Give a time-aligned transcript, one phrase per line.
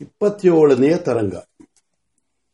[0.00, 1.34] ಇಪ್ಪತ್ತೇಳನೆಯ ತರಂಗ.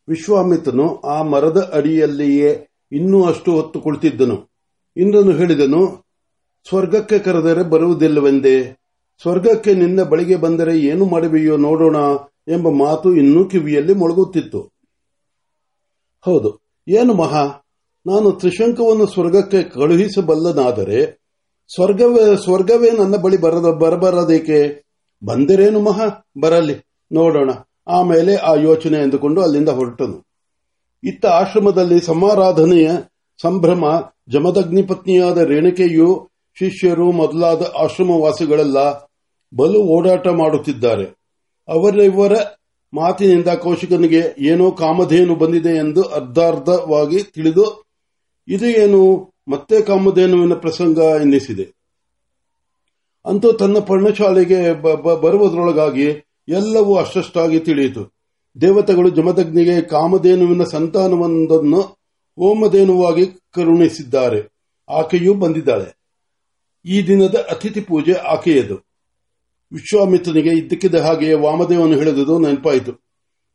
[0.08, 4.50] ವಿಶ್ವಾಮಿತ್ರನು ಆ ಮರದ ಅಡಿಯಲ್ಲಿಯೇ ಇನ್ನೂ ಅಷ್ಟು ಹೊತ್ತು ಕುಳಿತಿದ್ದನು.
[4.96, 6.06] ಇಂದ್ರನು ಹೇಳಿದನು,
[6.68, 8.78] ಸ್ವರ್ಗಕ್ಕೆ ಕರೆದರೆ ಬರುವುದಿಲ್ಲವೆಂದೇ.
[9.22, 11.96] ಸ್ವರ್ಗಕ್ಕೆ ನಿನ್ನ ಬಳಿಗೆ ಬಂದರೆ ಏನು ಮಾಡುವೆಯೋ ನೋಡೋಣ
[12.48, 14.60] ಎಂಬ ಮಾತು ಇನ್ನೂ ಕಿವಿಯಲ್ಲಿ ಮೊಳಗುತ್ತಿತ್ತು.
[16.24, 16.50] ಹೌದು,
[16.88, 17.44] ಏನು ಮಹಾ,
[18.06, 20.98] ನಾನು ತ್ರಿಶಂಕವನ್ನು ಸ್ವರ್ಗಕ್ಕೆ ಕಳುಹಿಸಬಲ್ಲನಾದರೆ
[21.74, 24.58] ಸ್ವರ್ಗವೇ ಸ್ವರ್ಗವೇ ನನ್ನ ಬಳಿ ಬರದ, ಬರಬಾರದೇಕೆ?
[25.24, 26.06] ಬಂದಿರೇನು ಮಹಾ,
[26.40, 26.85] ಬರಲಿ.
[27.12, 27.50] ನೋಡೋಣ.
[27.88, 30.26] ಆಮೇಲೆ ಆ ಯೋಚನೆ ಎಂದುಕೊಂಡು ಅಲ್ಲಿಂದ ಹೊರಟನು.
[31.04, 32.90] ಇತ್ತ ಆಶ್ರಮದಲ್ಲಿ ಸಮಾರಾಧನೆಯ
[33.42, 33.84] ಸಂಭ್ರಮ,
[34.28, 38.92] ಜಮದಗ್ನಿ ಪತ್ನಿಯಾದ ರೇಣುಕೆಯು ಶಿಷ್ಯರು ಮೊದಲಾದ ಆಶ್ರಮವಾಸಿಗಳೆಲ್ಲ
[39.56, 41.04] ಬಲು ಓಡಾಟ ಮಾಡುತ್ತಿದ್ದಾರೆ.
[41.68, 42.32] ಅವರಿವರ
[42.94, 47.84] ಮಾತಿನಿಂದ ಕೌಶಿಕನಿಗೆ ಏನೋ ಕಾಮಧೇನು ಬಂದಿದೆ ಎಂದು ಅರ್ಧಾರ್ಧವಾಗಿ ತಿಳಿದು,
[48.48, 51.76] ಇದು ಏನು ಮತ್ತೆ ಕಾಮಧೇನುವಿನ ಪ್ರಸಂಗ ಎನ್ನಿಸಿದೆ.
[53.26, 54.82] ಅಂತೂ ತನ್ನ ಪರ್ಣಶಾಲೆಗೆ
[55.20, 58.16] ಬರುವುದರೊಳಗಾಗಿ ಎಲ್ಲವೂ ಅಷ್ಟಷ್ಟಾಗಿ ತಿಳಿಯಿತು.
[58.60, 61.96] ದೇವತೆಗಳು ಜಮದಗ್ನಿಗೆ ಕಾಮಧೇನುವಿನ ಸಂತಾನವೊಂದನ್ನು
[62.38, 64.52] ಓಮಧೇನುವಾಗಿ ಕರುಣಿಸಿದ್ದಾರೆ.
[64.88, 65.96] ಆಕೆಯೂ ಬಂದಿದ್ದಾಳೆ.
[66.84, 68.74] ಈ ದಿನದ ಅತಿಥಿ ಪೂಜೆ ಆಕೆಯದು.
[69.72, 72.92] ವಿಶ್ವಾಮಿತ್ರನಿಗೆ ಇದ್ದಕ್ಕಿದ್ದ ಹಾಗೆ ವಾಮದೇವನು ಹೇಳಿದುದು ನೆನಪಾಯಿತು.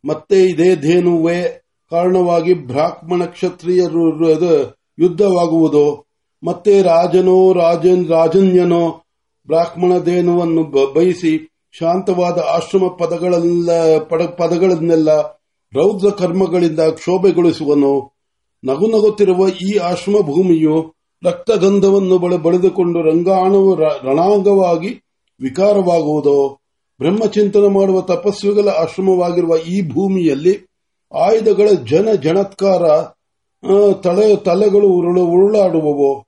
[0.05, 4.29] ಮತ್ತೆ ಇದೇ ಧೇನುವೇ ಕಾರಣವಾಗಿ ಬ್ರಾಹ್ಮಣ ಕ್ಷತ್ರಿಯರು
[4.99, 6.05] ಯುದ್ಧವಾಗುವುದು,
[6.44, 9.03] ಮತ್ತೆ ರಾಜನೋ ರಾಜನ್ ರಾಜನ್ಯನೋ
[9.47, 10.63] ಬ್ರಾಹ್ಮಣ ಧೇನುವನ್ನು
[10.94, 15.22] ಬಯಸಿ ಶಾಂತವಾದ ಆಶ್ರಮ ಪದಗಳೆಲ್ಲ ಪದಗಳನ್ನೆಲ್ಲ
[15.73, 18.11] ರೌದ್ರ ಕರ್ಮಗಳಿಂದ ಕ್ಷೋಭೆಗೊಳಿಸುವನು.
[18.63, 25.03] ನಗು ನಗುತ್ತಿರುವ ಈ ಆಶ್ರಮ ಭೂಮಿಯು ರಕ್ತಗಂಧವನ್ನು ಬಳಿದುಕೊಂಡು ರಂಗಾಣವು ರಣಾಂಗವಾಗಿ
[25.41, 26.61] ವಿಕಾರವಾಗುವುದು.
[27.00, 30.67] ಬ್ರಹ್ಮಚಿಂತನೆ ಮಾಡುವ ತಪಸ್ವಿಗಳ ಆಶ್ರಮವಾಗಿರುವ ಈ ಭೂಮಿಯಲ್ಲಿ
[31.13, 32.81] ಆಯುಧಗಳ ಜನ ಜನತ್ಕಾರ
[34.03, 36.25] ತಲೆ, ತಲೆಗಳು ಉರುಳು, ಉರುಳಾಡುವವೋ.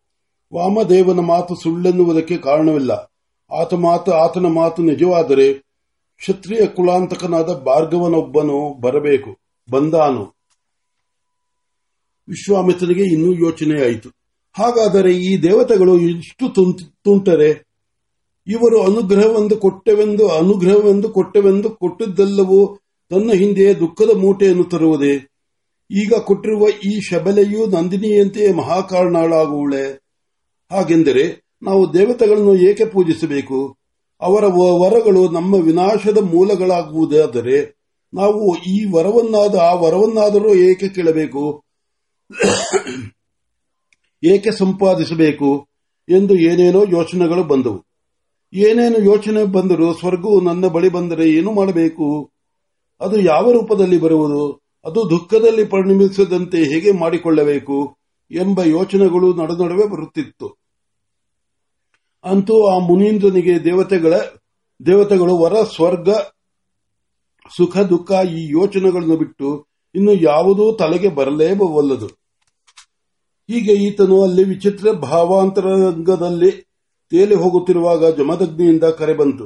[0.55, 3.12] ವಾಮದೇವನ ಮಾತು ಸುಳ್ಳೆನ್ನುವುದಕ್ಕೆ ಕಾರಣವಿಲ್ಲ.
[3.51, 5.53] ಆತ ಮಾತು, ಆತನ ಮಾತು ನಿಜವಾದರೆ
[6.17, 9.31] ಕ್ಷತ್ರಿಯ ಕುಲಾಂತಕನಾದ ಭಾರ್ಗವನೊಬ್ಬನು ಬರಬೇಕು,
[9.69, 10.23] ಬಂದಾನು.
[12.27, 14.09] ವಿಶ್ವಾಮಿತ್ರನಿಗೆ ಇನ್ನೂ ಯೋಚನೆಯಾಯಿತು
[14.55, 16.45] ಹಾಗಾದರೆ ಈ ದೇವತೆಗಳು ಇಷ್ಟು
[17.03, 17.49] ತುಂಟರೆ?
[18.47, 22.59] ಇವರು ಅನುಗ್ರಹವೆಂದು ಕೊಟ್ಟೆವೆಂದು ಅನುಗ್ರಹವೆಂದು ಕೊಟ್ಟೆವೆಂದು ಕೊಟ್ಟಿದ್ದೆಲ್ಲವೂ
[23.09, 25.13] ತನ್ನ ಹಿಂದೆ ದುಃಖದ ಮೂಟೆಯನ್ನು ತರುವುದೇ?
[25.91, 29.83] ಈಗ ಕೊಟ್ಟಿರುವ ಈ ಶಬಲೆಯು ನಂದಿನಿಯಂತೆಯೇ ಮಹಾಕಾರಣಾಳಾಗುವಳೆ
[30.71, 33.77] ಹಾಗೆಂದರೆ ನಾವು ದೇವತೆಗಳನ್ನು ಏಕೆ ಪೂಜಿಸಬೇಕು?
[34.21, 41.63] ಅವರ ವರಗಳು ನಮ್ಮ ವಿನಾಶದ ಮೂಲಗಳಾಗುವುದಾದರೆ ನಾವು ಈ ವರವನ್ನಾದ ಆ ವರವನ್ನಾದರೂ ಏಕೆ ಕೇಳಬೇಕು?
[44.23, 45.67] ಏಕೆ ಸಂಪಾದಿಸಬೇಕು
[46.09, 47.85] ಎಂದು ಏನೇನೋ ಯೋಚನೆಗಳು ಬಂದವು.
[48.53, 52.31] ಏನೇನು ಯೋಚನೆ ಬಂದರೂ ಸ್ವರ್ಗವು ನನ್ನ ಬಳಿ ಬಂದರೆ ಏನು ಮಾಡಬೇಕು?
[53.01, 54.61] ಅದು ಯಾವ ರೂಪದಲ್ಲಿ ಬರುವುದು?
[54.85, 57.97] ಅದು ದುಃಖದಲ್ಲಿ ಪರಿಣಮಿಸದಂತೆ ಹೇಗೆ ಮಾಡಿಕೊಳ್ಳಬೇಕು
[58.31, 60.62] ಎಂಬ ಯೋಚನೆಗಳು ನಡುವೆ ಬರುತ್ತಿತ್ತು.
[62.23, 64.13] ಅಂತೂ ಆ ಮುನೀಂದ್ರನಿಗೆ ದೇವತೆಗಳ,
[64.85, 66.09] ದೇವತೆಗಳು ವರ, ಸ್ವರ್ಗ,
[67.57, 72.05] ಸುಖ, ದುಃಖ ಈ ಯೋಚನೆಗಳನ್ನು ಬಿಟ್ಟು ಇನ್ನು ಯಾವುದೂ ತಲೆಗೆ ಬರಲೇಬಲ್ಲದು.
[73.51, 76.51] ಹೀಗೆ ಈತನು ಅಲ್ಲಿ ವಿಚಿತ್ರ ಭಾವಾಂತರಂಗದಲ್ಲಿ
[77.09, 79.45] ತೇಲಿ ಹೋಗುತ್ತಿರುವಾಗ ಜಮದಗ್ನಿಯಿಂದ ಕರೆ ಬಂತು.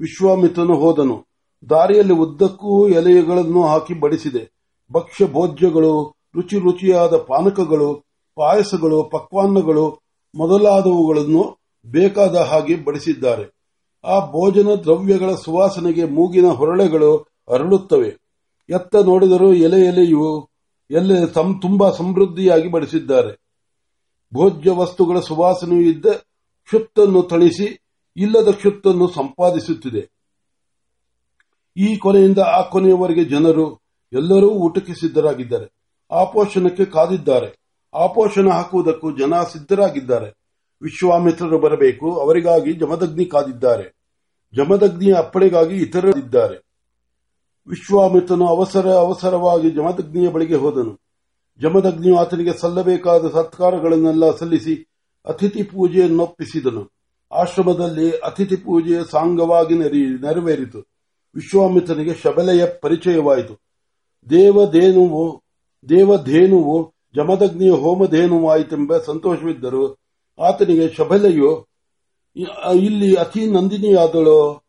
[0.00, 1.26] ವಿಶ್ವಾಮಿತ್ರನು ಹೋದನು.
[1.70, 4.54] ದಾರಿಯಲ್ಲಿ ಉದ್ದಕ್ಕೂ ಎಲೆಗಳನ್ನು ಹಾಕಿ ಬಡಿಸಿದೆ.
[4.92, 7.94] ಭಕ್ಷ್ಯ ಭೋಜ್ಯಗಳು ರುಚಿ ರುಚಿಯಾದ ಪಾನಕಗಳು,
[8.34, 10.00] ಪಾಯಸಗಳು, ಪಕ್ವಾನ್ನಗಳು
[10.34, 13.54] ಮೊದಲಾದವುಗಳನ್ನು ಬೇಕಾದ ಹಾಗೆ ಬಡಿಸಿದ್ದಾರೆ.
[14.04, 17.16] ಆ ಭೋಜನ ದ್ರವ್ಯಗಳ ಸುವಾಸನೆಗೆ ಮೂಗಿನ ಹೊರಳೆಗಳು
[17.48, 18.08] ಅರಳುತ್ತವೆ.
[18.70, 20.48] ಎತ್ತ ನೋಡಿದರೂ ಎಲೆ ಎಲೆಯು
[20.90, 21.26] ಎಲೆ
[21.60, 23.32] ತುಂಬಾ ಸಮೃದ್ಧಿಯಾಗಿ ಬಡಿಸಿದ್ದಾರೆ.
[24.34, 26.06] ಭೋಜ್ಯ ವಸ್ತುಗಳ ಸುವಾಸನೆಯು ಇದ್ದ
[26.64, 27.78] ಕ್ಷುತ್ತನ್ನು ಥಳಿಸಿ
[28.16, 30.14] ಇಲ್ಲದ ಕ್ಷುತ್ತನ್ನು ಸಂಪಾದಿಸುತ್ತಿದೆ.
[31.76, 33.74] ಈ ಕೊನೆಯಿಂದ ಆ ಕೊನೆಯವರೆಗೆ ಜನರು
[34.12, 35.94] ಎಲ್ಲರೂ ಊಟಕ್ಕೆ ಸಿದ್ಧರಾಗಿದ್ದಾರೆ.
[36.12, 37.58] ಆಪೋಷಣಕ್ಕೆ ಕಾದಿದ್ದಾರೆ.
[37.94, 40.43] ಆಪೋಷಣ ಹಾಕುವುದಕ್ಕೂ ಜನ ಸಿದ್ಧರಾಗಿದ್ದಾರೆ.
[40.84, 43.94] ವಿಶ್ವಾಮಿತ್ರರು ಬರಬೇಕು, ಅವರಿಗಾಗಿ ಜಮದಗ್ನಿ ಕಾದಿದ್ದಾರೆ.
[44.54, 46.56] ಜಮದಗ್ನಿಯ ಅಪ್ಪಣೆಗಾಗಿ ಇತರರಿದ್ದಾರೆ.
[47.66, 51.00] ವಿಶ್ವಾಮಿತ್ರನು ಅವಸರ, ಅವಸರವಾಗಿ ಜಮದಗ್ನಿಯ ಬಳಿಗೆ ಹೋದನು.
[51.60, 54.88] ಜಮದಗ್ನಿಯು ಆತನಿಗೆ ಸಲ್ಲಬೇಕಾದ ಸತ್ಕಾರಗಳನ್ನೆಲ್ಲ ಸಲ್ಲಿಸಿ
[55.26, 56.92] ಅತಿಥಿ ಪೂಜೆಯನ್ನೊಪ್ಪಿಸಿದನು.
[57.32, 60.78] ಆಶ್ರಮದಲ್ಲಿ ಅತಿಥಿ ಪೂಜೆಯ ಸಾಂಗವಾಗಿ ನೆರವೇರಿತು.
[61.34, 63.54] ವಿಶ್ವಾಮಿತ್ರನಿಗೆ ಶಬಲೆಯ ಪರಿಚಯವಾಯಿತು.
[64.30, 65.42] ದೇವಧೇನುವು
[65.88, 70.03] ದೇವಧೇನುವು, ಜಮದಗ್ನಿಯ ಹೋಮಧೇನುವಾಯಿತೆಂಬ ಸಂತೋಷವಿದ್ದರು
[70.38, 71.68] ಆತನಿಗೆ ಶಬಲೆಯು
[72.74, 74.64] ಇಲ್ಲಿ ಅತಿ ನಂದಿನಿಯಾದಳು.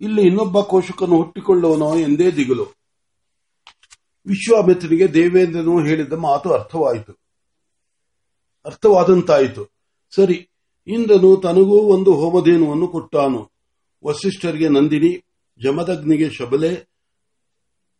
[0.00, 2.64] ಇಲ್ಲಿ ಇನ್ನೊಬ್ಬ ಕೋಶಕನು ಹುಟ್ಟಿಕೊಳ್ಳುವನೋ ಎಂದೇ ದಿಗಲು.
[4.26, 7.12] ವಿಶ್ವಾಮಿತ್ರನಿಗೆ ದೇವೇಂದ್ರನು ಹೇಳಿದ ಮಾತು ಅರ್ಥವಾಯಿತು.
[8.64, 9.70] ಅರ್ಥವಾದಂತಾಯಿತು.
[10.14, 10.50] ಸರಿ,
[10.86, 13.50] ಇಂದ್ರನು ತನಗೂ ಒಂದು ಹೋಮಧೇನುವನ್ನು ಕೊಟ್ಟಾನು.
[14.04, 15.24] ವಸಿಷ್ಠರಿಗೆ ನಂದಿನಿ,
[15.62, 16.88] ಜಮದಗ್ನಿಗೆ ಶಬಲೆ,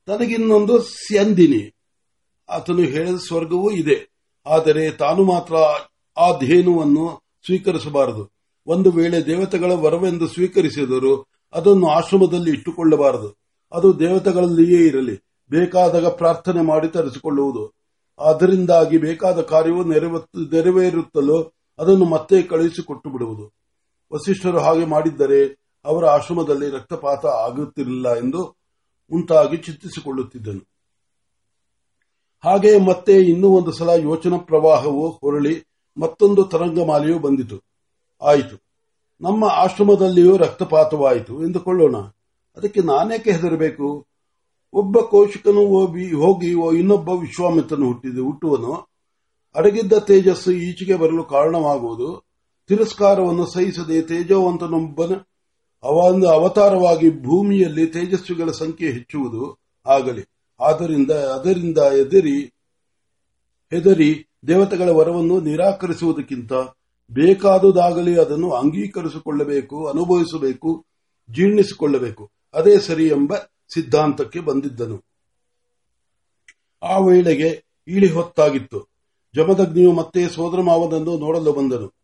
[0.06, 1.74] ತನಗಿನ್ನೊಂದು ಸ್ಯಂದಿನಿ.
[2.48, 4.12] ಆತನು ಹೇಳಿದ ಸ್ವರ್ಗವೂ ಇದೆ.
[4.46, 5.54] ಆದರೆ ತಾನು ಮಾತ್ರ
[6.16, 8.32] ಆ ಧೇನುವನ್ನು ಸ್ವೀಕರಿಸಬಾರದು.
[8.66, 13.36] ಒಂದು ವೇಳೆ ದೇವತೆಗಳ ವರವೆಂದು ಸ್ವೀಕರಿಸಿದರು ಅದನ್ನು ಆಶ್ರಮದಲ್ಲಿ ಇಟ್ಟುಕೊಳ್ಳಬಾರದು.
[13.72, 15.16] ಅದು ದೇವತೆಗಳಲ್ಲಿಯೇ ಇರಲಿ,
[15.50, 17.72] ಬೇಕಾದಾಗ ಪ್ರಾರ್ಥನೆ ಮಾಡಿ ತರಿಸಿಕೊಳ್ಳುವುದು.
[18.18, 23.54] ಅದರಿಂದಾಗಿ ಬೇಕಾದ ಕಾರ್ಯವು ನೆರವೇರುತ್ತಲೋ ಅದನ್ನು ಮತ್ತೆ ಕಳುಹಿಸಿಕೊಟ್ಟು ಬಿಡುವುದು.
[24.12, 28.56] ವಸಿಷ್ಠರು ಹಾಗೆ ಮಾಡಿದ್ದರೆ ಅವರ ಆಶ್ರಮದಲ್ಲಿ ರಕ್ತಪಾತ ಆಗುತ್ತಿರಲಿಲ್ಲ ಎಂದು
[29.12, 30.66] ಉಂಟಾಗಿ ಚಿಂತಿಸಿಕೊಳ್ಳುತ್ತಿದ್ದನು
[32.44, 35.64] ಹಾಗೆ ಮತ್ತೆ ಇನ್ನೂ ಒಂದು ಸಲ ಯೋಚನಾ ಪ್ರವಾಹವು ಹೊರಳಿ
[35.96, 37.64] ಮತ್ತೊಂದು ತರಂಗಮಾಲೆಯು ಬಂದಿತು.
[38.22, 38.66] ಆಯಿತು.
[39.20, 41.44] ನಮ್ಮ ಆಶ್ರಮದಲ್ಲಿಯೂ ರಕ್ತಪಾತವಾಯಿತು.
[41.44, 41.96] ಎಂದುಕೊಳ್ಳೋಣ.
[42.56, 44.06] ಅದಕ್ಕೆ ನಾನೇಕೆ ಹೆದರಬೇಕು?
[44.72, 48.88] ಒಬ್ಬ ಕೌಶಿಕನು ಹೋಗಿ ಇನ್ನೊಬ್ಬ ವಿಶ್ವಾಮಿತ್ರನು ಹುಟ್ಟಿದ, ಹುಟ್ಟುವನು.
[49.54, 52.26] ಅಡಗಿದ್ದ ತೇಜಸ್ಸು ಈಚೆಗೆ ಬರಲು ಕಾರಣವಾಗುವುದು.
[52.68, 55.14] ತಿರಸ್ಕಾರವನ್ನು ಸಹಿಸದೆ ತೇಜವಂತನೊಬ್ಬನ
[56.24, 60.24] ಅವತಾರವಾಗಿ ಭೂಮಿಯಲ್ಲಿ ತೇಜಸ್ವಿಗಳ ಸಂಖ್ಯೆ ಹೆಚ್ಚುವುದು ಆಗಲಿ.
[60.60, 62.54] ಆದ್ದರಿಂದ, ಅದರಿಂದ ಎದರಿ
[63.74, 66.52] ಹೆದರಿ ದೇವತೆಗಳ ವರವನ್ನು ನಿರಾಕರಿಸುವುದಕ್ಕಿಂತ
[67.10, 70.86] ಬೇಕಾದುದಾಗಲಿ ಅದನ್ನು ಅಂಗೀಕರಿಸಿಕೊಳ್ಳಬೇಕು, ಅನುಭವಿಸಬೇಕು,
[71.30, 72.30] ಜೀರ್ಣಿಸಿಕೊಳ್ಳಬೇಕು.
[72.54, 73.34] ಅದೇ ಸರಿ ಎಂಬ
[73.74, 75.04] ಸಿದ್ಧಾಂತಕ್ಕೆ ಬಂದಿದ್ದನು.
[76.82, 78.88] ಆ ವೇಳೆಗೆ ಇಳಿ ಹೊತ್ತಾಗಿತ್ತು.
[79.34, 81.94] ಜಮದಗ್ನಿಯು ಮತ್ತೆ ಸೋದರ ಮಾವನನ್ನು ನೋಡಲು ಬಂದನು.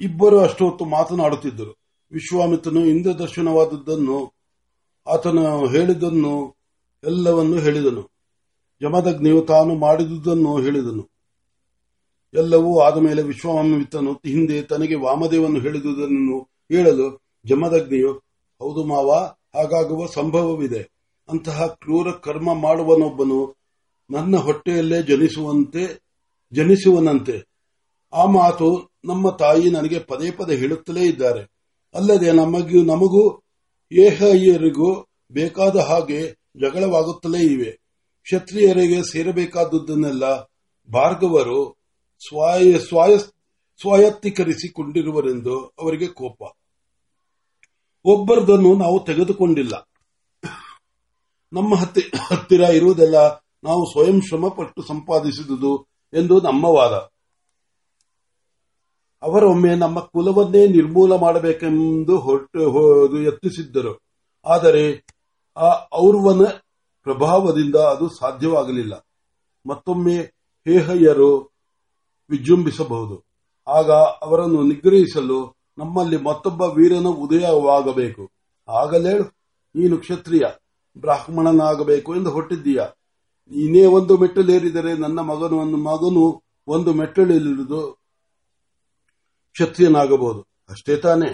[0.00, 1.78] ಇಬ್ಬರು ಅಷ್ಟೊತ್ತು ಮಾತನಾಡುತ್ತಿದ್ದರು.
[2.12, 4.34] ವಿಶ್ವಾಮಿತ್ರನು ಇಂದ್ರ ದರ್ಶನವಾದದ್ದನ್ನು
[5.06, 6.56] ಆತನು ಹೇಳಿದ್ದನ್ನು,
[7.04, 8.10] ಎಲ್ಲವನ್ನೂ ಹೇಳಿದನು.
[8.80, 11.13] ಜಮದಗ್ನಿಯು ತಾನು ಮಾಡಿದುದನ್ನು ಹೇಳಿದನು.
[12.34, 18.12] ಎಲ್ಲವೂ ಆದ ಮೇಲೆ ವಿಶ್ವಾಮಿತ್ರನು ಹಿಂದೆ ತನಗೆ ವಾಮದೇವನ್ನು ಹೇಳಿದುದನ್ನು ಹೇಳಲು ಜಮದಗ್ನಿಯು,
[18.60, 19.10] ಹೌದು ಮಾವ,
[19.54, 20.90] ಹಾಗಾಗುವ ಸಂಭವವಿದೆ.
[21.28, 23.56] ಅಂತಹ ಕ್ರೂರ ಕರ್ಮ ಮಾಡುವನೊಬ್ಬನು
[24.10, 26.02] ನನ್ನ ಹೊಟ್ಟೆಯಲ್ಲೇ ಜನಿಸುವಂತೆ,
[26.52, 27.48] ಜನಿಸುವನಂತೆ.
[28.12, 31.42] ಆ ಮಾತು ನಮ್ಮ ತಾಯಿ ನನಗೆ ಪದೇ ಪದೇ ಹೇಳುತ್ತಲೇ ಇದ್ದಾರೆ.
[31.94, 33.42] ಅಲ್ಲದೆ ನಮಗೂ ನಮಗೂ
[33.92, 37.78] ಏಹಯ್ಯರಿಗೂ ಬೇಕಾದ ಹಾಗೆ ಜಗಳವಾಗುತ್ತಲೇ ಇವೆ.
[38.22, 40.24] ಕ್ಷತ್ರಿಯರಿಗೆ ಸೇರಬೇಕಾದದ್ದನ್ನೆಲ್ಲ
[40.92, 41.83] ಭಾರ್ಗವರು
[43.78, 46.42] ಸ್ವಾಯತ್ತೀಕರಿಸಿಕೊಂಡಿರುವರೆಂದು ಅವರಿಗೆ ಕೋಪ.
[48.04, 49.88] ಒಬ್ಬರದನ್ನು ನಾವು ತೆಗೆದುಕೊಂಡಿಲ್ಲ.
[51.52, 53.16] ನಮ್ಮ ಹತ್ತಿರ ಇರುವುದೆಲ್ಲ
[53.64, 56.92] ನಾವು ಸ್ವಯಂ ಶ್ರಮ ಪಟ್ಟು ಸಂಪಾದಿಸಿದುದು ಎಂದು ನಮ್ಮ ವಾದ.
[59.22, 64.02] ಅವರೊಮ್ಮೆ ನಮ್ಮ ಕುಲವನ್ನೇ ನಿರ್ಮೂಲ ಮಾಡಬೇಕೆಂದು ಹೊರಟು ಯತ್ನಿಸಿದ್ದರು.
[64.46, 65.06] ಆದರೆ
[65.56, 66.44] ಆ ಔರ್ವನ
[67.02, 69.06] ಪ್ರಭಾವದಿಂದ ಅದು ಸಾಧ್ಯವಾಗಲಿಲ್ಲ.
[69.66, 70.16] ಮತ್ತೊಮ್ಮೆ
[70.68, 71.53] ಹೇಹಯ್ಯರು
[72.30, 73.16] ವಿಜೃಂಭಿಸಬಹುದು.
[73.66, 73.90] ಆಗ
[74.26, 75.38] ಅವರನ್ನು ನಿಗ್ರಹಿಸಲು
[75.78, 78.30] ನಮ್ಮಲ್ಲಿ ಮತ್ತೊಬ್ಬ ವೀರನ ಉದಯವಾಗಬೇಕು.
[78.68, 79.24] ಆಗಲೇಳು
[79.74, 80.44] ನೀನು ಕ್ಷತ್ರಿಯ,
[80.98, 82.82] ಬ್ರಾಹ್ಮಣನಾಗಬೇಕು ಎಂದು ಹೊಟ್ಟಿದ್ದೀಯ
[83.50, 86.24] ನೀನೇ ಒಂದು ಮೆಟ್ಟಲೇರಿದರೆ ನನ್ನ ಮಗನು ಮಗನು
[86.68, 87.80] ಒಂದು ಮೆಟ್ಟಲಿಳಿದು
[89.52, 90.40] ಕ್ಷತ್ರಿಯನಾಗಬಹುದು.
[90.70, 91.30] ಅಷ್ಟೇ ತಾನೇ,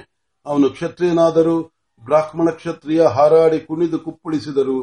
[0.46, 1.56] ಅವನು ಕ್ಷತ್ರಿಯನಾದರೂ
[2.04, 4.76] ಬ್ರಾಹ್ಮಣ ಕ್ಷತ್ರಿಯ ಹಾರಾಡಿ ಕುಣಿದು ಕುಪ್ಪಳಿಸಿದರು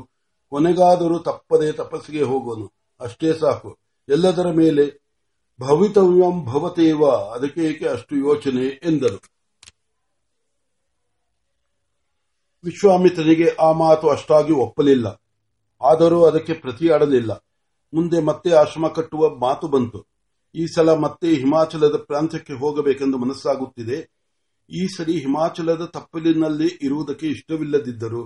[0.50, 2.68] ಕೊನೆಗಾದರೂ ತಪ್ಪದೆ ತಪಸ್ಸಿಗೆ ಹೋಗೋನು
[3.00, 3.70] ಅಷ್ಟೇ ಸಾಕು.
[4.10, 5.07] ಎಲ್ಲದರ ಮೇಲೆ
[5.62, 9.22] ಭವಿತವ್ಯಂ ಭವತೇವ, ಅದಕ್ಕೆ ಅಷ್ಟು ಯೋಚನೆ ಎಂದರು.
[12.64, 15.22] ವಿಶ್ವಾಮಿತ್ರನಿಗೆ ಆ ಮಾತು ಅಷ್ಟಾಗಿ ಒಪ್ಪಲಿಲ್ಲ.
[15.82, 17.32] ಆದರೂ ಅದಕ್ಕೆ ಪ್ರತಿಯಾಡಲಿಲ್ಲ.
[17.94, 20.08] ಮುಂದೆ ಮತ್ತೆ ಆಶ್ರಮ ಕಟ್ಟುವ ಮಾತು ಬಂತು.
[20.56, 24.12] ಈ ಸಲ ಮತ್ತೆ ಹಿಮಾಚಲದ ಪ್ರಾಂತ್ಯಕ್ಕೆ ಹೋಗಬೇಕೆಂದು ಮನಸ್ಸಾಗುತ್ತಿದೆ.
[24.70, 28.26] ಈ ಸರಿ ಹಿಮಾಚಲದ ತಪ್ಪಲಿನಲ್ಲಿ ಇರುವುದಕ್ಕೆ ಇಷ್ಟವಿಲ್ಲದಿದ್ದರು,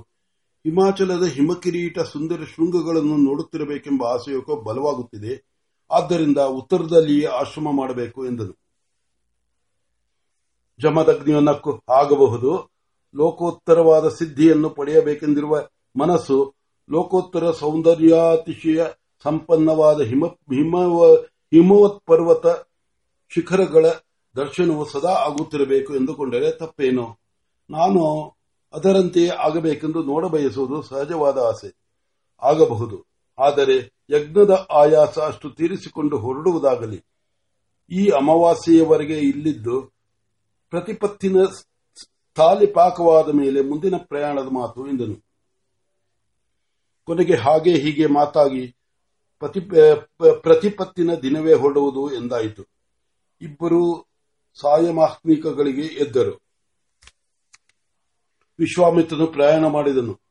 [0.65, 5.50] ಹಿಮಾಚಲದ ಹಿಮಕಿರೀಟ ಸುಂದರ ಶೃಂಗಗಳನ್ನು ನೋಡುತ್ತಿರಬೇಕೆಂಬ ಆಸೆಯೋಕೋ ಬಲವಾಗುತ್ತಿದೆ.
[5.91, 8.57] ಆದ್ದರಿಂದ ಉತ್ತರದಲ್ಲಿಯೇ ಆಶ್ರಮ ಮಾಡಬೇಕು ಎಂದನು.
[10.79, 12.71] ಜಮದಗ್ನಿಯನ್ನಕ್ಕೂ ಆಗಬಹುದು.
[13.15, 15.67] ಲೋಕೋತ್ತರವಾದ ಸಿದ್ಧಿಯನ್ನು ಪಡೆಯಬೇಕೆಂದಿರುವ
[15.99, 16.55] ಮನಸ್ಸು
[16.91, 18.85] ಲೋಕೋತ್ತರ ಸೌಂದರ್ಯಾತಿಶಯ
[19.23, 22.47] ಸಂಪನ್ನವಾದ ಹಿಮ ಹಿಮವತ್ ಪರ್ವತ
[23.29, 23.85] ಶಿಖರಗಳ
[24.35, 27.19] ದರ್ಶನವು ಸದಾ ಆಗುತ್ತಿರಬೇಕು ಎಂದುಕೊಂಡರೆ ತಪ್ಪೇನು?
[27.69, 28.33] ನಾನು
[28.73, 31.75] ಅದರಂತೆಯೇ ಆಗಬೇಕೆಂದು ನೋಡಬಯಸುವುದು ಸಹಜವಾದ ಆಸೆ.
[32.41, 33.05] ಆಗಬಹುದು.
[33.39, 37.03] ಆದರೆ ಯಜ್ಞದ ಆಯಾಸ ಅಷ್ಟು ತೀರಿಸಿಕೊಂಡು ಹೊರಡುವುದಾಗಲಿ,
[37.91, 39.81] ಈ ಅಮಾವಾಸ್ಯೆಯವರೆಗೆ ಇಲ್ಲಿದ್ದು
[40.69, 41.35] ಪ್ರತಿಪತ್ತಿನ
[42.35, 45.25] ತಾಲಿಪಾಕವಾದ ಮೇಲೆ ಮುಂದಿನ ಪ್ರಯಾಣದ ಮಾತು ಎಂದನು.
[47.03, 48.75] ಕೊನೆಗೆ ಹಾಗೆ ಹೀಗೆ ಮಾತಾಗಿ
[50.41, 52.63] ಪ್ರತಿಪತ್ತಿನ ದಿನವೇ ಹೊರಡುವುದು ಎಂದಾಯಿತು.
[53.41, 54.07] ಇಬ್ಬರು
[54.61, 56.41] ಸಾಯಮಾತ್ಮಿಕಗಳಿಗೆ ಎದ್ದರು.
[58.59, 60.21] ವಿಶ್ವಾಮಿತ್ರನು ಪ್ರಯಾಣ ಮಾಡಿದನು.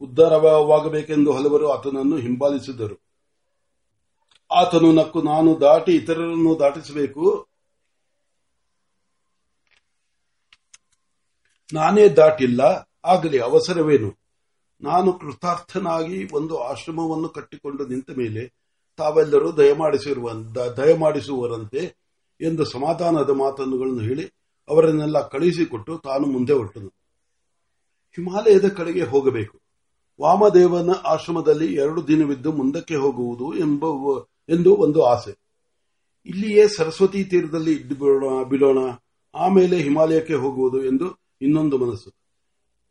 [0.00, 3.07] ಉದ್ಧಾರವಾಗಬೇಕೆಂದು ಹಲವರು ಆತನನ್ನು ಹಿಂಬಾಲಿಸಿದರು.
[4.50, 7.48] ಆತನು ನಕ್ಕು ನಾನು ದಾಟಿ ಇತರರನ್ನು ದಾಟಿಸಬೇಕು.
[11.72, 12.60] ನಾನೇ ದಾಟಿಲ್ಲ,
[13.04, 14.18] ಆಗಲಿ ಅವಸರವೇನು?
[14.80, 18.42] ನಾನು ಕೃತಾರ್ಥನಾಗಿ ಒಂದು ಆಶ್ರಮವನ್ನು ಕಟ್ಟಿಕೊಂಡು ನಿಂತ ಮೇಲೆ
[18.96, 20.32] ತಾವೆಲ್ಲರೂ ದಯಮಾಡಿಸಿರುವ
[20.76, 21.96] ದಯಮಾಡಿಸುವರಂತೆ
[22.40, 24.26] ಎಂದು ಸಮಾಧಾನದ ಮಾತನ್ನುಗಳನ್ನು ಹೇಳಿ
[24.68, 26.88] ಅವರನ್ನೆಲ್ಲ ಕಳುಹಿಸಿಕೊಟ್ಟು ತಾನು ಮುಂದೆ ಹೊರಟನು.
[28.16, 29.60] ಹಿಮಾಲಯದ ಕಡೆಗೆ ಹೋಗಬೇಕು.
[30.20, 33.84] ವಾಮದೇವನ ಆಶ್ರಮದಲ್ಲಿ ಎರಡು ದಿನವಿದ್ದು ಮುಂದಕ್ಕೆ ಹೋಗುವುದು ಎಂಬ
[34.48, 35.38] ಎಂದು ಒಂದು ಆಸೆ.
[36.26, 38.78] ಇಲ್ಲಿಯೇ ಸರಸ್ವತಿ ತೀರದಲ್ಲಿ ಇದ್ದು ಬಿಡೋಣ,
[39.34, 42.12] ಆಮೇಲೆ ಹಿಮಾಲಯಕ್ಕೆ ಹೋಗುವುದು ಎಂದು ಇನ್ನೊಂದು ಮನಸ್ಸು.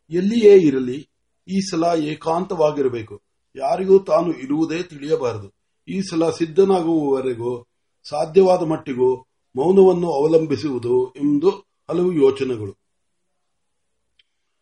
[0.10, 1.10] ಎಲ್ಲಿಯೇ ಇರಲಿ,
[1.48, 3.22] ಈ ಸಲ ಏಕಾಂತವಾಗಿರಬೇಕು.
[3.56, 5.54] ಯಾರಿಗೂ ತಾನು ಇರುವುದೇ ತಿಳಿಯಬಾರದು.
[5.88, 7.68] ಈ ಸಲ ಸಿದ್ಧನಾಗುವವರೆಗೂ,
[8.10, 9.16] ಸಾಧ್ಯವಾದ ಮಟ್ಟಿಗೂ
[9.56, 11.50] ಮೌನವನ್ನು ಅವಲಂಬಿಸುವುದು ಎಂದು
[11.90, 12.80] ಹಲವು ಯೋಚನೆಗಳು.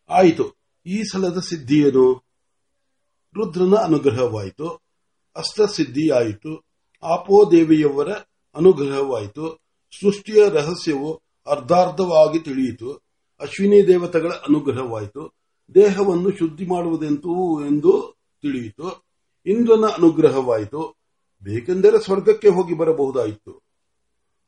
[0.10, 0.56] ಆಯಿತು.
[0.86, 2.26] ಈ ಸಲದ ಸಿದ್ಧಿಯೇನು?
[3.36, 4.86] ರುದ್ರನ ಅನುಗ್ರಹವಾಯಿತು.
[5.36, 6.65] ಅಷ್ಟಸಿದ್ಧಿಯಾಯಿತು
[7.14, 8.12] ಆಪೋದೇವಿಯವರ
[8.56, 9.60] ಅನುಗ್ರಹವಾಯಿತು.
[10.02, 12.94] ಸೃಷ್ಟಿಯ ರಹಸ್ಯವು ಅರ್ಧಾರ್ಧವಾಗಿ ತಿಳಿಯಿತು.
[13.40, 15.36] ಅಶ್ವಿನಿ ದೇವತೆಗಳ ಅನುಗ್ರಹವಾಯಿತು.
[15.76, 19.06] ದೇಹವನ್ನು ಶುದ್ಧಿ ಮಾಡುವುದೆಂತೂ ಎಂದು ತಿಳಿಯಿತು.
[19.46, 20.96] ಇಂದ್ರನ ಅನುಗ್ರಹವಾಯಿತು.
[21.44, 23.52] ಬೇಕೆಂದರೆ ಸ್ವರ್ಗಕ್ಕೆ ಹೋಗಿ ಬರಬಹುದಾಯಿತು.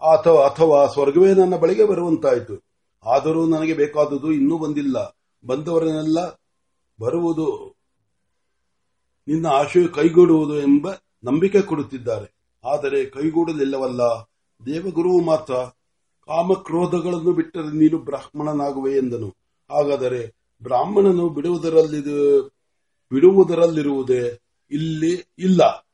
[0.01, 2.65] ಅಥವಾ ಅಥವಾ ಸ್ವರ್ಗವೇ ನನ್ನ ಬಳಿಗೆ ಬರುವಂತಾಯಿತು.
[3.05, 5.17] ಆದರೂ ನನಗೆ ಬೇಕಾದುದು ಇನ್ನೂ ಬಂದಿಲ್ಲ.
[5.45, 6.19] ಬಂದವರನ್ನೆಲ್ಲ
[6.99, 7.75] ಬರುವುದು
[9.27, 10.91] ನಿನ್ನ ಆಶಯ ಕೈಗೂಡುವುದು ಎಂಬ
[11.23, 12.36] ನಂಬಿಕೆ ಕೊಡುತ್ತಿದ್ದಾರೆ.
[12.67, 14.01] ಆದರೆ ಕೈಗೂಡಲಿಲ್ಲವಲ್ಲ.
[14.65, 15.53] ದೇವಗುರುವು ಮಾತ್ರ,
[16.25, 19.27] ಕಾಮಕ್ರೋಧಗಳನ್ನು ಬಿಟ್ಟರೆ ನೀನು ಬ್ರಾಹ್ಮಣನಾಗುವೆ ಎಂದನು.
[19.69, 22.01] ಹಾಗಾದರೆ ಬ್ರಾಹ್ಮಣನು ಬಿಡುವುದರಲ್ಲಿ
[23.11, 24.39] ಬಿಡುವುದರಲ್ಲಿರುವುದೇ?
[24.71, 25.87] ಇಲ್ಲಿ ಇಲ್ಲ.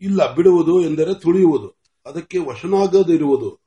[0.00, 1.78] ಇಲ್ಲ, ಬಿಡುವುದು ಎಂದರೆ ತುಳಿಯುವುದು.
[2.06, 3.60] ಅದಕ್ಕೆ ವಶನಾಗದಿರುವುದು.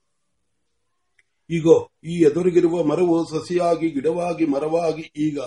[1.50, 1.66] ಈಗ
[2.04, 5.40] ಈ ಎದುರಿಗಿರುವ ಮರವು ಸಸಿಯಾಗಿ, ಗಿಡವಾಗಿ, ಮರವಾಗಿ, ಈಗ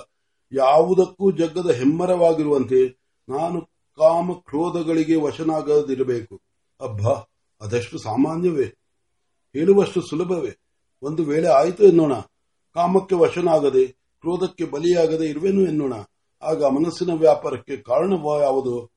[0.53, 2.89] ಯಾವುದಕ್ಕೂ ಜಗ್ಗದ ಹೆಮ್ಮರವಾಗಿರುವಂತೆ
[3.29, 3.61] ನಾನು
[3.97, 6.41] ಕಾಮ ಕ್ರೋಧಗಳಿಗೆ ವಶನಾಗದಿರಬೇಕು.
[6.85, 7.29] ಅಬ್ಬಾ,
[7.61, 8.65] ಅದಷ್ಟು ಸಾಮಾನ್ಯವೇ?
[9.53, 10.57] ಹೇಳುವಷ್ಟು ಸುಲಭವೇ?
[11.03, 12.15] ಒಂದು ವೇಳೆ ಆಯಿತು ಎನ್ನೋಣ.
[12.75, 15.93] ಕಾಮಕ್ಕೆ ವಶನಾಗದೆ, ಕ್ರೋಧಕ್ಕೆ ಬಲಿಯಾಗದೆ ಇರುವೆನು ಎನ್ನೋಣ.
[16.43, 18.13] ಆಗ ಮನಸ್ಸಿನ ವ್ಯಾಪಾರಕ್ಕೆ ಕಾರಣ
[18.43, 18.91] ಯಾವುದು?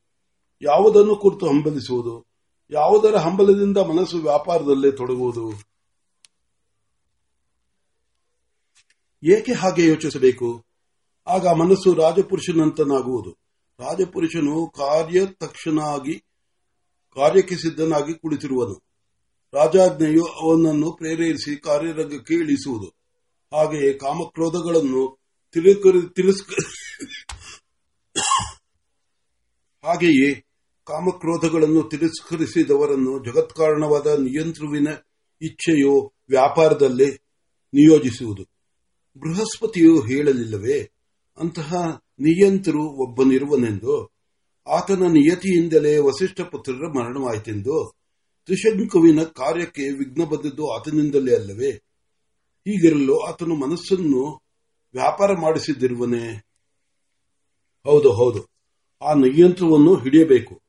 [0.62, 2.28] ಯಾವುದನ್ನು ಕುರಿತು ಹಂಬಲಿಸುವುದು?
[2.72, 5.52] ಯಾವುದರ ಹಂಬಲದಿಂದ ಮನಸ್ಸು ವ್ಯಾಪಾರದಲ್ಲೇ ತೊಡಗುವುದು?
[9.24, 10.66] ಏಕೆ ಹಾಗೆ ಯೋಚಿಸಬೇಕು?
[11.28, 13.32] ಆಗ ಮನಸ್ಸು ರಾಜಪುರುಷನಂತನಾಗುವುದು.
[13.80, 16.24] ರಾಜಪುರುಷನು ಕಾರ್ಯ ತಕ್ಷಣಾಗಿ
[17.18, 18.84] ಕಾರ್ಯಕ್ಕೆ ಸಿದ್ಧನಾಗಿ ಕುಳಿತಿರುವನು.
[19.54, 22.88] ರಾಜಾಜ್ಞೆಯು ಅವನನ್ನು ಪ್ರೇರೇಪಿಸಿ ಕಾರ್ಯರಂಗಕ್ಕೆ ಇಳಿಸುವುದು.
[23.54, 25.20] ಹಾಗೆಯೇ ಕಾಮಕ್ರೋಧಗಳನ್ನು
[29.84, 30.34] ಹಾಗೆಯೇ
[30.88, 34.88] ಕಾಮಕ್ರೋಧಗಳನ್ನು ತಿರಸ್ಕರಿಸಿದವರನ್ನು ಜಗತ್ಕಾರಣವಾದ ನಿಯಂತ್ರುವಿನ
[35.42, 37.12] ಇಚ್ಛೆಯು ವ್ಯಾಪಾರದಲ್ಲಿ
[37.74, 38.44] ನಿಯೋಜಿಸುವುದು.
[39.20, 40.92] ಬೃಹಸ್ಪತಿಯು ಹೇಳಲಿಲ್ಲವೇ,
[41.38, 41.74] ಅಂತಹ
[42.20, 44.17] ನಿಯಂತ್ರು ಒಬ್ಬನಿರುವನೆಂದು
[44.68, 47.94] ಆತನ ನಿಯತಿಯಿಂದಲೇ ವಸಿಷ್ಠ ಪುತ್ರರ ಮರಣವಾಯಿತೆಂದು
[48.46, 51.72] ತ್ರಿಶಂಕುವಿನ ಕಾರ್ಯಕ್ಕೆ ವಿಘ್ನ ಬಂದದ್ದು ಆತನಿಂದಲೇ ಅಲ್ಲವೇ?
[52.60, 54.36] ಹೀಗಿರಲು ಆತನು ಮನಸ್ಸನ್ನು
[54.94, 56.44] ವ್ಯಾಪಾರ ಮಾಡಿಸಿದ್ದಿರುವನೇ
[57.84, 58.46] ಹೌದು ಹೌದು.
[59.02, 60.62] ಆ ನಿಯಂತ್ರವನ್ನು ಹಿಡಿಯಬೇಕು.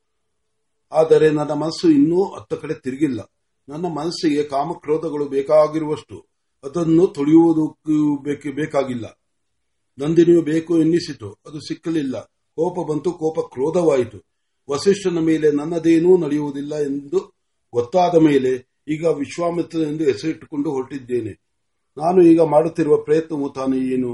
[0.93, 3.21] ಆದರೆ ನನ್ನ ಮನಸ್ಸು ಇನ್ನೂ ಅತ್ತ ಕಡೆ ತಿರುಗಿಲ್ಲ.
[3.69, 6.26] ನನ್ನ ಮನಸ್ಸಿಗೆ ಕಾಮಕ್ರೋಧಗಳು ಬೇಕಾಗಿರುವಷ್ಟು.
[6.64, 8.17] ಅದನ್ನು ತೊಳೆಯುವುದಕ್ಕೂ
[8.52, 9.21] ಬೇಕಾಗಿಲ್ಲ.
[9.99, 11.33] ನಂದಿನಿಯು ಬೇಕು ಎನ್ನಿಸಿತು.
[11.33, 12.38] ಅದು ಸಿಕ್ಕಲಿಲ್ಲ.
[12.59, 14.19] ಕೋಪ ಬಂತು, ಕೋಪ ಕ್ರೋಧವಾಯಿತು.
[14.69, 17.19] ವಸಿಷ್ಠನ ಮೇಲೆ ನನ್ನದೇನೂ ನಡೆಯುವುದಿಲ್ಲ ಎಂದು
[17.75, 18.53] ಗೊತ್ತಾದ ಮೇಲೆ
[18.88, 21.33] ಈಗ ವಿಶ್ವಾಮಿತ್ರ ಎಂದು ಹೆಸರಿಟ್ಟುಕೊಂಡು ಹೊರಟಿದ್ದೇನೆ.
[21.97, 24.12] ನಾನು ಈಗ ಮಾಡುತ್ತಿರುವ ಪ್ರಯತ್ನವು ತಾನು ಏನು?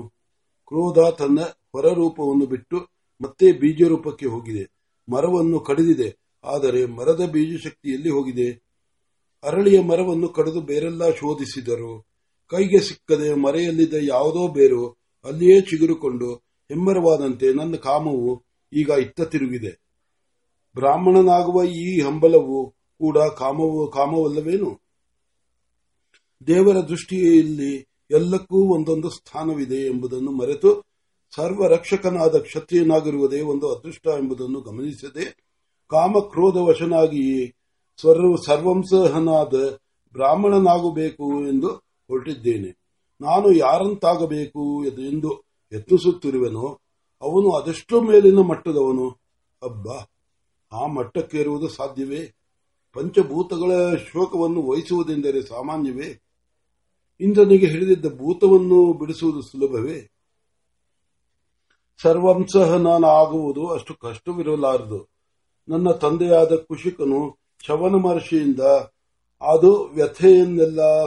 [0.71, 1.41] ಕ್ರೋಧ ತನ್ನ
[1.75, 2.79] ಹೊರರೂಪವನ್ನು ಬಿಟ್ಟು
[3.21, 4.65] ಮತ್ತೆ ಬೀಜ ರೂಪಕ್ಕೆ ಹೋಗಿದೆ.
[5.09, 6.09] ಮರವನ್ನು ಕಡಿದಿದೆ,
[6.45, 8.49] ಆದರೆ ಮರದ ಬೀಜ ಶಕ್ತಿಯಲ್ಲಿ ಹೋಗಿದೆ.
[9.45, 11.93] ಅರಳಿಯ ಮರವನ್ನು ಕಡಿದು ಬೇರೆಲ್ಲ ಶೋಧಿಸಿದರು.
[12.53, 14.83] ಕೈಗೆ ಸಿಕ್ಕದೆ ಮರೆಯಲ್ಲಿದ್ದ ಯಾವುದೋ ಬೇರು
[15.25, 16.29] ಅಲ್ಲಿಯೇ ಚಿಗುರುಕೊಂಡು
[16.75, 19.81] ಹೆಮ್ಮರವಾದಂತೆ ನನ್ನ ಕಾಮವು ಈಗ ಇತ್ತ ತಿರುಗಿದೆ.
[20.75, 24.83] ಬ್ರಾಹ್ಮಣನಾಗುವ ಈ ಹಂಬಲವು ಕೂಡ ಕಾಮವು, ಕಾಮವಲ್ಲವೇನು?
[26.47, 30.85] ದೇವರ ದೃಷ್ಟಿಯಲ್ಲಿ ಎಲ್ಲಕ್ಕೂ ಒಂದೊಂದು ಸ್ಥಾನವಿದೆ ಎಂಬುದನ್ನು ಮರೆತು
[31.37, 35.25] ಸರ್ವರಕ್ಷಕನಾದ ಕ್ಷತ್ರಿಯನಾಗಿರುವುದೇ ಒಂದು ಅದೃಷ್ಟ ಎಂಬುದನ್ನು ಗಮನಿಸದೆ
[35.91, 37.55] ಕಾಮಕ್ರೋಧ ವಶನಾಗಿ
[38.47, 39.79] ಸರ್ವಂಸಹನಾದ
[40.13, 41.69] ಬ್ರಾಹ್ಮಣನಾಗಬೇಕು ಎಂದು
[42.09, 42.79] ಹೊರಟಿದ್ದೇನೆ.
[43.21, 46.81] ನಾನು ಯಾರಂತಾಗಬೇಕು ಎಂದು ಯತ್ನಿಸುತ್ತಿರುವೆನೋ
[47.23, 49.11] ಅವನು ಅದೆಷ್ಟೋ ಮೇಲಿನ ಮಟ್ಟದವನು.
[49.63, 50.11] ಅಬ್ಬಾ,
[50.73, 52.35] ಆ ಮಟ್ಟಕ್ಕೇರುವುದು ಸಾಧ್ಯವೇ?
[52.93, 56.21] ಪಂಚಭೂತಗಳ ಶೋಕವನ್ನು ವಹಿಸುವುದೆಂದರೆ ಸಾಮಾನ್ಯವೇ?
[57.21, 60.11] ಇಂದ್ರನಿಗೆ ಹಿಡಿದಿದ್ದ ಭೂತವನ್ನು ಬಿಡಿಸುವುದು ಸುಲಭವೇ?
[62.03, 65.09] ಸರ್ವಂಸಹ ನಾನು ಆಗುವುದು ಅಷ್ಟು ಕಷ್ಟವಿರಲಾರದು.
[65.69, 68.61] ನನ್ನ ತಂದೆಯಾದ ಕುಶಿಕನು ಶವನ ಮಹರ್ಷಿಯಿಂದ
[69.41, 71.07] ಅದು ವ್ಯಥೆಯನ್ನೆಲ್ಲ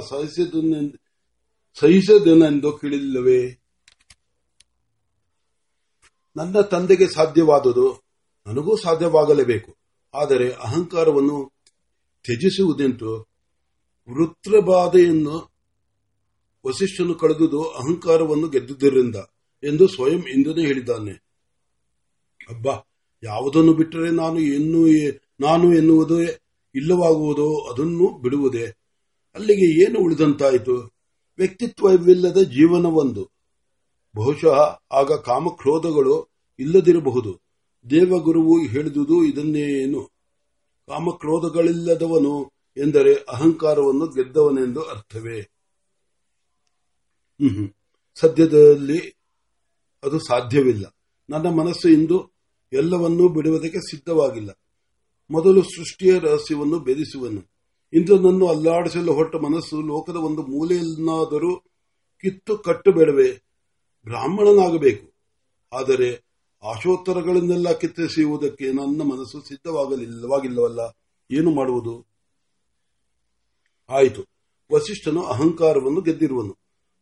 [1.74, 3.67] ಸಹಿಸದನೆಂದು ಕೇಳಿಲ್ಲವೇ?
[6.38, 8.04] ನನ್ನ ತಂದೆಗೆ ಸಾಧ್ಯವಾದುದು
[8.48, 9.76] ನನಗೂ ಸಾಧ್ಯವಾಗಲೇಬೇಕು.
[10.14, 11.52] ಆದರೆ ಅಹಂಕಾರವನ್ನು
[12.24, 13.30] ತ್ಯಜಿಸುವುದೆಂತು
[14.10, 15.52] ವೃತ್ರಬಾಧೆಯನ್ನು
[16.68, 19.16] ವಸಿಷ್ಠನು ಕಳೆದುದು ಅಹಂಕಾರವನ್ನು ಗೆದ್ದುದರಿಂದ
[19.64, 21.12] ಎಂದು ಸ್ವಯಂ ಇಂದನೇ ಹೇಳಿದ್ದಾನೆ.
[22.50, 22.80] ಅಬ್ಬಾ,
[23.24, 24.88] ಯಾವುದನ್ನು ಬಿಟ್ಟರೆ ನಾನು ಎನ್ನು
[25.40, 26.22] ನಾನು ಎನ್ನುವುದು
[26.76, 28.66] ಇಲ್ಲವಾಗುವುದೋ ಅದನ್ನು ಬಿಡುವುದೇ?
[29.36, 30.76] ಅಲ್ಲಿಗೆ ಏನು ಉಳಿದಂತಾಯಿತು?
[31.38, 33.37] ವ್ಯಕ್ತಿತ್ವವಿಲ್ಲದ ಜೀವನವೊಂದು.
[34.18, 36.28] ಬಹುಶಃ ಆಗ ಕಾಮಕ್ರೋಧಗಳು
[36.60, 37.32] ಇಲ್ಲದಿರಬಹುದು.
[37.90, 40.02] ದೇವಗುರುವು ಹೇಳಿದುದು ಇದನ್ನೇನು
[40.88, 45.42] ಕಾಮಕ್ರೋಧಗಳಿಲ್ಲದವನು ಎಂದರೆ ಅಹಂಕಾರವನ್ನು ಗೆದ್ದವನೆಂದು ಅರ್ಥವೇ?
[48.16, 49.00] ಸದ್ಯದಲ್ಲಿ
[50.04, 50.86] ಅದು ಸಾಧ್ಯವಿಲ್ಲ.
[51.30, 52.32] ನನ್ನ ಮನಸ್ಸು ಇಂದು
[52.74, 54.52] ಎಲ್ಲವನ್ನೂ ಬಿಡುವುದಕ್ಕೆ ಸಿದ್ಧವಾಗಿಲ್ಲ.
[55.30, 57.42] ಮೊದಲು ಸೃಷ್ಟಿಯ ರಹಸ್ಯವನ್ನು ಬೆದಿಸುವನು
[57.94, 61.56] ಇಂದು ನನ್ನ ಅಲ್ಲಾಡಿಸಲು ಹೊರಟ ಮನಸ್ಸು ಲೋಕದ ಒಂದು ಮೂಲೆಯನ್ನಾದರೂ
[62.22, 63.47] ಕಿತ್ತು ಕಟ್ಟಬೇಡವೇ.
[64.08, 65.14] ಬ್ರಾಹ್ಮಣನಾಗಬೇಕು.
[65.74, 66.28] ಆದರೆ
[66.64, 70.80] ಆಶೋತ್ತರಗಳನ್ನೆಲ್ಲ ಕಿತ್ತೆಸೆಯುವುದಕ್ಕೆ ನನ್ನ ಮನಸ್ಸು ಸಿದ್ಧವಾಗಲಿಲ್ಲವಾಗಿಲ್ಲವಲ್ಲ?
[71.32, 72.08] ಏನು ಮಾಡುವುದು?
[73.90, 74.22] ಆಯಿತು.
[74.74, 76.58] ವಸಿಷ್ಠನು ಅಹಂಕಾರವನ್ನು ಗೆದ್ದಿರುವನು.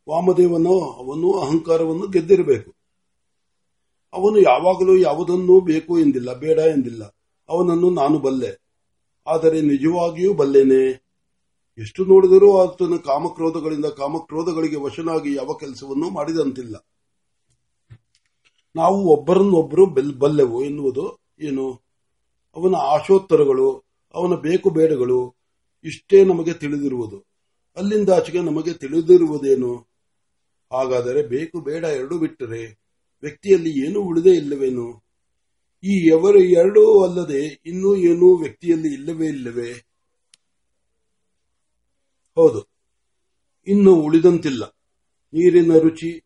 [0.10, 2.76] ವಾಮದೇವನು, ಅವನು ಅಹಂಕಾರವನ್ನು ಗೆದ್ದಿರಬೇಕು.
[4.14, 7.04] ಅವನು ಯಾವಾಗಲೂ ಯಾವುದನ್ನೂ ಬೇಕು ಎಂದಿಲ್ಲ, ಬೇಡ ಎಂದಿಲ್ಲ.
[7.50, 8.66] ಅವನನ್ನು ನಾನು ಬಲ್ಲೆ.
[9.28, 11.06] ಆದರೆ ನಿಜವಾಗಿಯೂ ಬಲ್ಲೇನೆ.
[11.78, 16.88] ಎಷ್ಟು ನೋಡಿದರೂ ಆತನ ಕಾಮಕ್ರೋಧಗಳಿಂದ ಕಾಮಕ್ರೋಧಗಳಿಗೆ ವಶನಾಗಿ ಯಾವ ಕೆಲಸವನ್ನೂ ಮಾಡಿದಂತಿಲ್ಲ.
[18.76, 19.86] ನಾವು ಒಬ್ಬರನ್ನೊಬ್ಬರು
[20.18, 21.74] ಬಲ್ಲೆವು ಎನ್ನುವುದು ಏನು?
[22.56, 25.36] ಅವನ ಆಶೋತ್ತರಗಳು, ಅವನ ಬೇಕು ಬೇಡಗಳು
[25.84, 27.26] ಇಷ್ಟೇ ನಮಗೆ ತಿಳಿದಿರುವುದು.
[27.78, 29.76] ಅಲ್ಲಿಂದಾಚೆಗೆ ನಮಗೆ ತಿಳಿದಿರುವುದೇನು?
[30.72, 32.80] ಹಾಗಾದರೆ ಬೇಕು ಬೇಡ ಎರಡು ಬಿಟ್ಟರೆ
[33.22, 35.04] ವ್ಯಕ್ತಿಯಲ್ಲಿ ಏನೂ ಉಳಿದೇ ಇಲ್ಲವೇನು?
[35.84, 39.72] ಈ ಎವರು ಎರಡೂ ಅಲ್ಲದೆ ಇನ್ನೂ ಏನೂ ವ್ಯಕ್ತಿಯಲ್ಲಿ ಇಲ್ಲವೇ ಇಲ್ಲವೇ?
[42.36, 42.68] ಹೌದು.
[43.68, 44.66] ಇನ್ನು ಉಳಿದಂತಿಲ್ಲ.
[45.34, 46.24] ನೀರಿನ ರುಚಿ,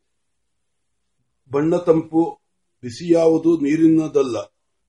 [1.52, 2.39] ಬಣ್ಣ ತಂಪು
[2.82, 4.42] ಬಿಸಿ ಯಾವುದು ನೀರಿನದಲ್ಲ.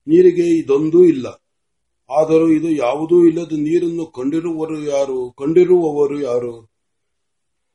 [0.07, 1.27] ನೀರಿಗೆ ಇದೊಂದೂ ಇಲ್ಲ.
[2.19, 5.31] ಆದರೂ ಇದು ಯಾವುದೂ ಇಲ್ಲದ ನೀರನ್ನು ಕಂಡಿರುವವರು ಯಾರು?
[5.31, 6.71] ಕಂಡಿರುವವರು ಯಾರು?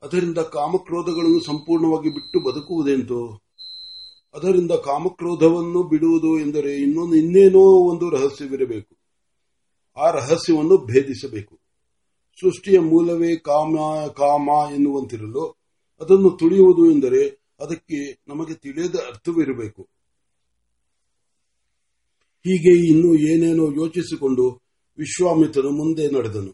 [0.03, 3.47] ಅದರಿಂದ ಕಾಮಕ್ರೋಧಗಳನ್ನು ಸಂಪೂರ್ಣವಾಗಿ ಬಿಟ್ಟು ಬದುಕುವುದೆಂತು?
[4.35, 8.97] ಅದರಿಂದ ಕಾಮಕ್ರೋಧವನ್ನು ಬಿಡುವುದು ಎಂದರೆ ಇನ್ನೊಂದು ಇನ್ನೇನೋ ಒಂದು ರಹಸ್ಯವಿರಬೇಕು.
[9.97, 11.59] ಆ ರಹಸ್ಯವನ್ನು ಭೇದಿಸಬೇಕು.
[12.41, 13.77] ಸೃಷ್ಟಿಯ ಮೂಲವೇ ಕಾಮ
[14.09, 15.51] ಕಾಮ ಎನ್ನುವಂತಿರಲು
[16.01, 19.96] ಅದನ್ನು ತುಳಿಯುವುದು ಎಂದರೆ ಅದಕ್ಕೆ ನಮಗೆ ತಿಳಿಯದ ಅರ್ಥವಿರಬೇಕು.
[22.47, 24.45] ಹೀಗೆ ಇನ್ನು ಏನೇನೋ ಯೋಚಿಸಿಕೊಂಡು
[24.99, 26.53] ವಿಶ್ವಾಮಿತ್ರನು ಮುಂದೆ ನಡೆದನು.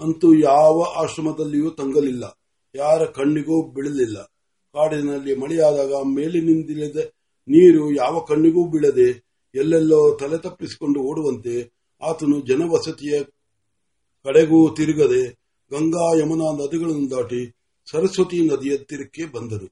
[0.00, 2.24] ಅಂತೂ ಯಾವ ಆಶ್ರಮದಲ್ಲಿಯೂ ತಂಗಲಿಲ್ಲ.
[2.74, 4.18] ಯಾರ ಕಣ್ಣಿಗೂ ಬೀಳಲಿಲ್ಲ.
[4.74, 6.96] ಕಾಡಿನಲ್ಲಿ ಮಳೆಯಾದಾಗ ಮೇಲಿನಿಂದಿಲ್ಲದ
[7.48, 9.08] ನೀರು ಯಾವ ಕಣ್ಣಿಗೂ ಬೀಳದೆ
[9.54, 11.54] ಎಲ್ಲೆಲ್ಲೋ ತಲೆ ತಪ್ಪಿಸಿಕೊಂಡು ಓಡುವಂತೆ
[12.02, 13.22] ಆತನು ಜನವಸತಿಯ
[14.24, 15.22] ಕಡೆಗೂ ತಿರುಗದೆ
[15.72, 17.42] ಗಂಗಾ ಯಮುನಾ ನದಿಗಳನ್ನು ದಾಟಿ
[17.90, 19.68] ಸರಸ್ವತಿ ನದಿಯ ತೀರಕ್ಕೆ ಬಂದರು